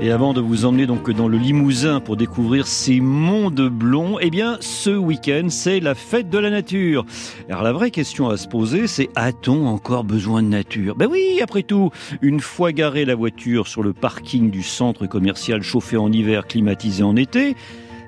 [0.00, 4.18] Et avant de vous emmener donc dans le Limousin pour découvrir ces monts de blond,
[4.20, 7.06] eh bien, ce week-end, c'est la fête de la nature.
[7.48, 10.96] Alors, la vraie question à se poser, c'est a-t-on encore besoin de nature?
[10.96, 11.90] Ben oui, après tout,
[12.20, 17.04] une fois garée la voiture sur le parking du centre commercial chauffé en hiver, climatisé
[17.04, 17.54] en été,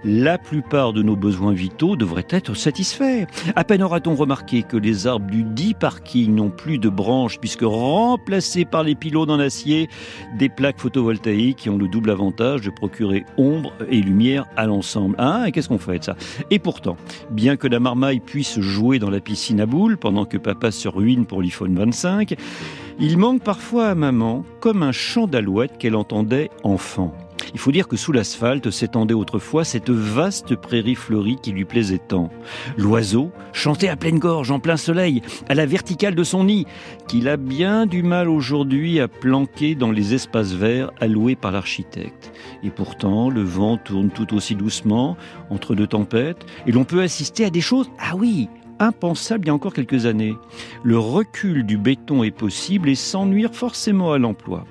[0.04, 3.26] la plupart de nos besoins vitaux devraient être satisfaits.
[3.56, 7.62] À peine aura-t-on remarqué que les arbres du dit parking n'ont plus de branches puisque
[7.62, 9.88] remplacés par les pylônes en acier,
[10.38, 15.14] des plaques photovoltaïques qui ont le double avantage de procurer ombre et lumière à l'ensemble.
[15.18, 16.16] Ah, et qu'est-ce qu'on fait de ça?
[16.51, 16.96] Et pourtant,
[17.30, 20.88] bien que la marmaille puisse jouer dans la piscine à boules pendant que papa se
[20.88, 22.34] ruine pour l'iPhone 25,
[23.01, 27.15] il manque parfois à maman comme un chant d'alouette qu'elle entendait enfant.
[27.55, 31.98] Il faut dire que sous l'asphalte s'étendait autrefois cette vaste prairie fleurie qui lui plaisait
[31.98, 32.30] tant.
[32.77, 36.66] L'oiseau chantait à pleine gorge, en plein soleil, à la verticale de son nid,
[37.07, 42.33] qu'il a bien du mal aujourd'hui à planquer dans les espaces verts alloués par l'architecte.
[42.62, 45.16] Et pourtant, le vent tourne tout aussi doucement
[45.51, 48.49] entre deux tempêtes, et l'on peut assister à des choses, ah oui,
[48.80, 50.37] impensable il y a encore quelques années.
[50.82, 54.65] Le recul du béton est possible et sans nuire forcément à l'emploi.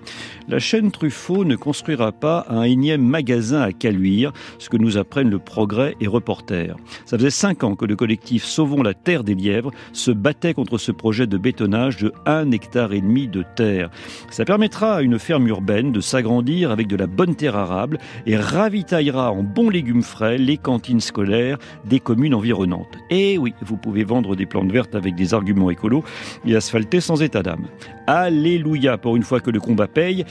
[0.50, 5.30] La chaîne Truffaut ne construira pas un énième magasin à Caluire, ce que nous apprennent
[5.30, 6.78] le progrès et reporter.
[7.06, 10.78] Ça faisait cinq ans que le collectif Sauvons la terre des lièvres se battait contre
[10.78, 13.90] ce projet de bétonnage de un hectare et demi de terre.
[14.30, 18.38] Ça permettra à une ferme urbaine de s'agrandir avec de la bonne terre arable et
[18.38, 22.98] ravitaillera en bons légumes frais les cantines scolaires des communes environnantes.
[23.10, 26.04] Et oui, vous pouvez vendre des plantes vertes avec des arguments écolos
[26.46, 27.68] et asphalter sans état d'âme.
[28.08, 30.26] Alléluia, pour une fois que le combat paye.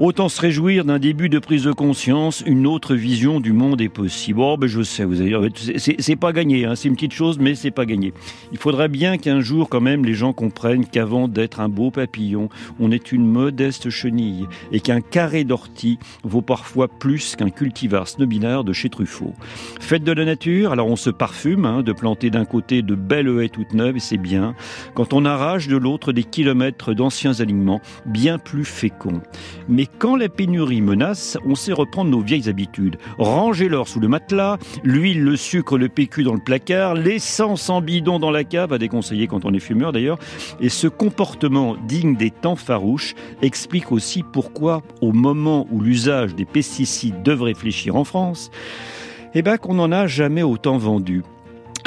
[0.00, 3.88] Autant se réjouir d'un début de prise de conscience, une autre vision du monde est
[3.88, 4.40] possible.
[4.40, 5.40] Oh, ben je sais, vous allez dire,
[6.00, 8.12] c'est pas gagné, hein, c'est une petite chose, mais c'est pas gagné.
[8.50, 12.48] Il faudrait bien qu'un jour, quand même, les gens comprennent qu'avant d'être un beau papillon,
[12.80, 18.64] on est une modeste chenille et qu'un carré d'ortie vaut parfois plus qu'un cultivar snobinaire
[18.64, 19.34] de chez Truffaut.
[19.78, 23.28] Fête de la nature, alors on se parfume hein, de planter d'un côté de belles
[23.28, 24.56] haies toutes neuves, et c'est bien.
[24.94, 29.22] Quand on arrache de l'autre des kilomètres d'anciens alignements, bien plus féconds.
[29.68, 32.96] Mais quand la pénurie menace, on sait reprendre nos vieilles habitudes.
[33.18, 37.80] Ranger l'or sous le matelas, l'huile, le sucre, le PQ dans le placard, l'essence en
[37.80, 40.18] bidon dans la cave, à déconseiller quand on est fumeur d'ailleurs.
[40.60, 46.44] Et ce comportement digne des temps farouches explique aussi pourquoi, au moment où l'usage des
[46.44, 48.50] pesticides devrait fléchir en France,
[49.34, 51.22] eh ben qu'on n'en a jamais autant vendu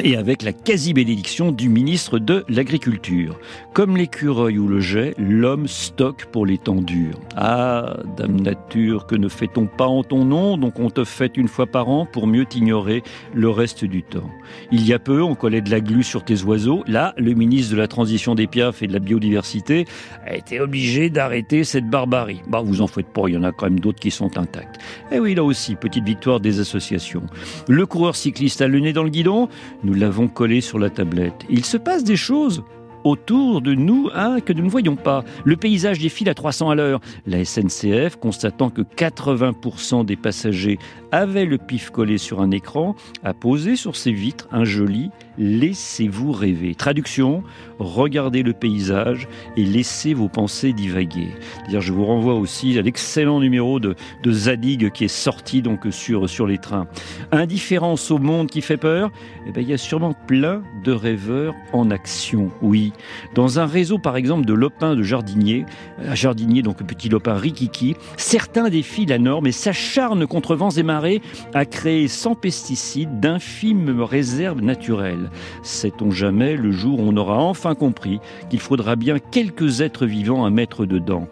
[0.03, 3.39] et avec la quasi-bénédiction du ministre de l'Agriculture.
[3.73, 7.19] Comme l'écureuil ou le jet, l'homme stocke pour les temps durs.
[7.35, 11.47] Ah, Dame Nature, que ne fait-on pas en ton nom, donc on te fait une
[11.47, 13.03] fois par an pour mieux t'ignorer
[13.33, 14.29] le reste du temps.
[14.71, 16.83] Il y a peu, on collait de la glu sur tes oiseaux.
[16.87, 19.85] Là, le ministre de la Transition des Piafs et de la Biodiversité
[20.25, 22.41] a été obligé d'arrêter cette barbarie.
[22.47, 24.79] Bah, vous en faites pas, il y en a quand même d'autres qui sont intacts.
[25.11, 27.23] Et eh oui, là aussi, petite victoire des associations.
[27.67, 29.49] Le coureur cycliste a le nez dans le guidon,
[29.87, 31.45] nous l'avons collé sur la tablette.
[31.49, 32.61] Il se passe des choses
[33.03, 35.23] autour de nous hein, que nous ne voyons pas.
[35.43, 36.99] Le paysage défile à 300 à l'heure.
[37.25, 40.79] La SNCF, constatant que 80% des passagers
[41.11, 46.31] avaient le pif collé sur un écran, a posé sur ses vitres un joli Laissez-vous
[46.31, 46.73] rêver.
[46.73, 47.43] Traduction,
[47.77, 51.27] regardez le paysage et laissez vos pensées divaguer.
[51.69, 53.95] Je vous renvoie aussi à l'excellent numéro de,
[54.27, 56.87] Zadig qui est sorti donc sur, sur les trains.
[57.31, 59.11] Indifférence au monde qui fait peur,
[59.45, 62.51] eh ben, il y a sûrement plein de rêveurs en action.
[62.61, 62.86] Oui,
[63.35, 65.65] dans un réseau, par exemple, de lopins de jardiniers,
[66.03, 70.83] un jardinier, donc petit lopin rikiki, certains défient la norme et s'acharnent contre vents et
[70.83, 71.21] marées
[71.53, 75.29] à créer sans pesticides d'infimes réserves naturelles.
[75.63, 80.45] Sait-on jamais le jour où on aura enfin compris qu'il faudra bien quelques êtres vivants
[80.45, 81.27] à mettre dedans?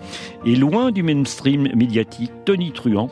[0.46, 3.10] Et loin du mainstream médiatique, Tony Truant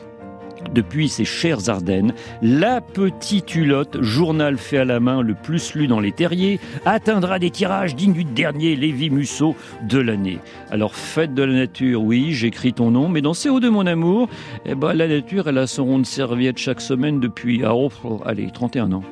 [0.72, 5.86] depuis ses chères Ardennes, la petite hulotte, journal fait à la main le plus lu
[5.86, 10.38] dans les terriers, atteindra des tirages dignes du dernier Lévi Musso de l'année.
[10.70, 14.28] Alors fête de la nature, oui, j'écris ton nom, mais dans CO de mon amour,
[14.66, 17.90] eh ben, la nature, elle a son rond de serviette chaque semaine depuis, ah, oh,
[18.24, 19.04] allez, 31 ans.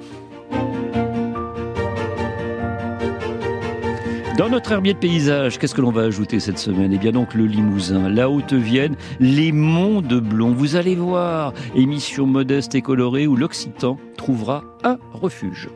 [4.43, 6.93] Dans notre herbier de paysage, qu'est-ce que l'on va ajouter cette semaine?
[6.93, 10.51] Eh bien donc le Limousin, la Haute-Vienne, les monts de Blon.
[10.51, 15.69] Vous allez voir, émission modeste et colorée où l'Occitan trouvera un refuge.